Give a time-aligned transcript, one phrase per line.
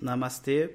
[0.00, 0.72] Namastê,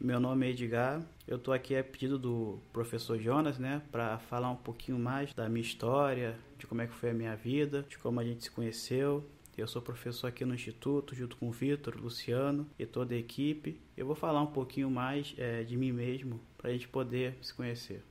[0.00, 1.02] meu nome é Edgar.
[1.26, 5.48] Eu estou aqui a pedido do professor Jonas, né, para falar um pouquinho mais da
[5.48, 8.50] minha história, de como é que foi a minha vida, de como a gente se
[8.50, 9.28] conheceu.
[9.56, 13.80] Eu sou professor aqui no Instituto, junto com o Vitor, Luciano e toda a equipe.
[13.96, 17.52] Eu vou falar um pouquinho mais é, de mim mesmo, para a gente poder se
[17.52, 18.02] conhecer.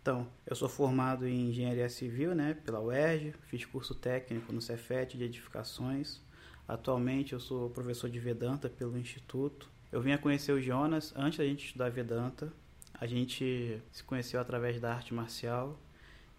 [0.00, 5.18] Então, eu sou formado em Engenharia Civil, né, pela UERJ, fiz curso técnico no Cefet
[5.18, 6.22] de Edificações.
[6.68, 9.68] Atualmente eu sou professor de Vedanta pelo Instituto.
[9.92, 12.52] Eu vim a conhecer o Jonas antes da gente estudar Vedanta.
[12.94, 15.78] A gente se conheceu através da arte marcial.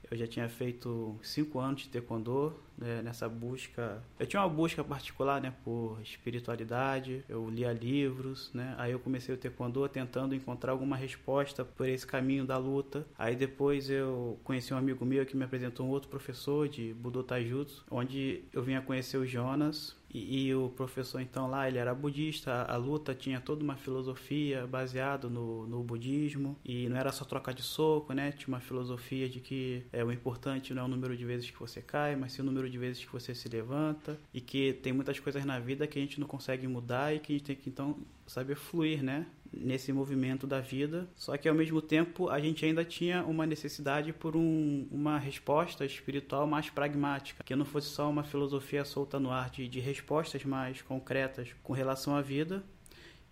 [0.09, 4.01] Eu já tinha feito cinco anos de taekwondo, né, nessa busca.
[4.17, 7.25] Eu tinha uma busca particular, né, por espiritualidade.
[7.27, 8.73] Eu lia livros, né.
[8.77, 13.05] Aí eu comecei o taekwondo tentando encontrar alguma resposta por esse caminho da luta.
[13.17, 17.21] Aí depois eu conheci um amigo meu que me apresentou um outro professor de Budo
[17.21, 19.95] Taijutsu, onde eu vinha conhecer o Jonas.
[20.13, 23.75] E, e, o professor então lá ele era budista a, a, luta tinha toda uma
[23.75, 28.31] filosofia baseada no, no budismo e não era só trocar de soco né?
[28.31, 31.59] Tinha uma filosofia de que é o importante não é o número de vezes que
[31.59, 34.93] você cai mas sim o número de vezes que você se levanta e que tem
[34.93, 37.55] muitas coisas na vida que a gente não consegue mudar e que a gente tem
[37.55, 42.39] que então saber fluir né nesse movimento da vida, só que ao mesmo tempo a
[42.39, 47.89] gente ainda tinha uma necessidade por um, uma resposta espiritual mais pragmática, que não fosse
[47.89, 52.63] só uma filosofia solta no ar de, de respostas mais concretas com relação à vida.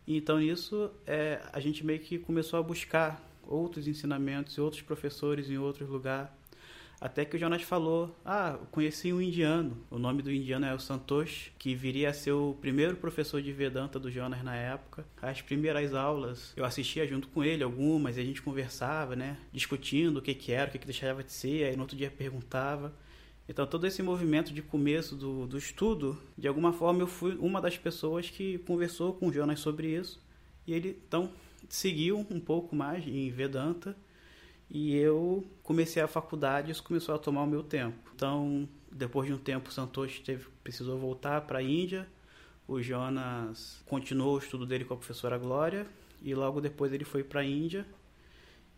[0.07, 5.49] Então nisso é, a gente meio que começou a buscar outros ensinamentos e outros professores
[5.49, 6.29] em outros lugares
[6.99, 9.77] até que o Jonas falou: Ah, conheci um indiano.
[9.89, 13.51] O nome do indiano é o Santosh, que viria a ser o primeiro professor de
[13.51, 15.05] Vedanta do Jonas na época.
[15.21, 19.37] As primeiras aulas eu assistia junto com ele, algumas, e a gente conversava, né?
[19.51, 21.65] Discutindo o que, que era, o que, que deixava de ser.
[21.65, 22.93] Aí no outro dia perguntava.
[23.47, 27.61] Então, todo esse movimento de começo do, do estudo, de alguma forma eu fui uma
[27.61, 30.19] das pessoas que conversou com o Jonas sobre isso.
[30.65, 31.31] E ele, então,
[31.69, 33.95] seguiu um pouco mais em Vedanta
[34.69, 38.11] e eu comecei a faculdade e isso começou a tomar o meu tempo.
[38.15, 42.07] Então, depois de um tempo, o Santoshi teve, precisou voltar para a Índia.
[42.67, 45.87] O Jonas continuou o estudo dele com a professora Glória
[46.21, 47.85] e logo depois ele foi para a Índia.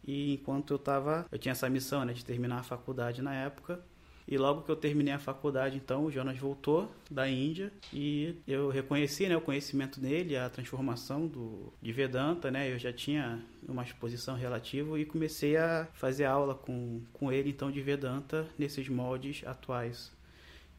[0.06, 3.81] E enquanto eu estava, eu tinha essa missão né, de terminar a faculdade na época.
[4.27, 8.69] E logo que eu terminei a faculdade, então, o Jonas voltou da Índia e eu
[8.69, 12.71] reconheci né, o conhecimento dele, a transformação do, de Vedanta, né?
[12.71, 17.71] Eu já tinha uma exposição relativa e comecei a fazer aula com, com ele, então,
[17.71, 20.11] de Vedanta nesses moldes atuais.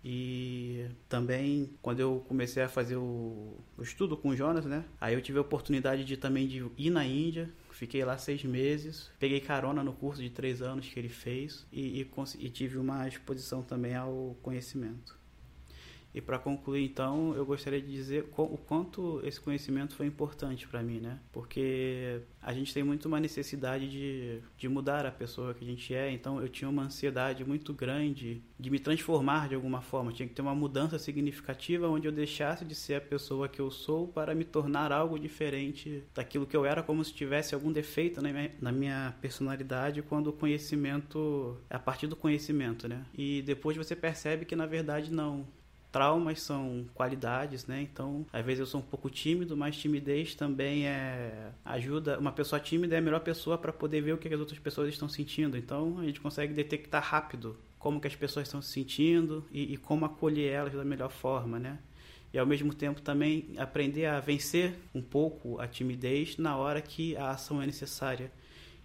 [0.04, 4.84] E também, quando eu comecei a fazer o, o estudo com o Jonas, né?
[5.00, 9.08] Aí eu tive a oportunidade de também de ir na Índia, Fiquei lá seis meses,
[9.20, 12.10] peguei carona no curso de três anos que ele fez e, e,
[12.40, 15.16] e tive uma exposição também ao conhecimento.
[16.18, 20.82] E para concluir, então, eu gostaria de dizer o quanto esse conhecimento foi importante para
[20.82, 21.20] mim, né?
[21.30, 25.94] Porque a gente tem muito uma necessidade de, de mudar a pessoa que a gente
[25.94, 30.10] é, então eu tinha uma ansiedade muito grande de me transformar de alguma forma.
[30.10, 33.70] Tinha que ter uma mudança significativa onde eu deixasse de ser a pessoa que eu
[33.70, 38.20] sou para me tornar algo diferente daquilo que eu era, como se tivesse algum defeito
[38.20, 43.06] na minha, na minha personalidade, quando o conhecimento a partir do conhecimento, né?
[43.16, 45.46] E depois você percebe que na verdade não
[45.98, 47.82] traumas são qualidades, né?
[47.82, 52.16] Então, às vezes eu sou um pouco tímido, mas timidez também é ajuda.
[52.20, 54.90] Uma pessoa tímida é a melhor pessoa para poder ver o que as outras pessoas
[54.90, 55.56] estão sentindo.
[55.56, 59.76] Então, a gente consegue detectar rápido como que as pessoas estão se sentindo e, e
[59.76, 61.80] como acolher elas da melhor forma, né?
[62.32, 67.16] E ao mesmo tempo também aprender a vencer um pouco a timidez na hora que
[67.16, 68.30] a ação é necessária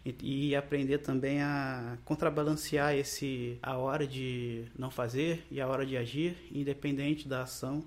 [0.06, 5.86] e, e, aprender também a contrabalancear esse a hora de não fazer e a hora
[5.86, 7.86] de agir, independente da ação.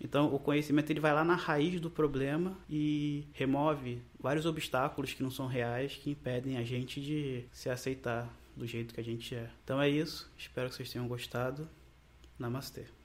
[0.00, 5.22] Então, o conhecimento ele vai lá na raiz do problema e remove vários obstáculos que
[5.22, 9.34] não são reais que impedem a gente de se aceitar do jeito que a gente
[9.34, 9.48] é.
[9.64, 10.30] Então é isso.
[10.36, 11.68] Espero que vocês tenham gostado.
[12.38, 12.97] Namastê.